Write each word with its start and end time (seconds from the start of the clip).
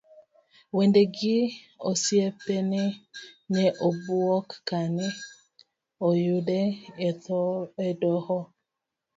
Wedene 0.75 1.01
gi 1.15 1.37
osiepene 1.89 2.81
ne 3.53 3.63
obuok 3.87 4.47
kane 4.67 5.07
oyude 6.07 6.59
e 7.87 7.89
doho. 8.01 8.39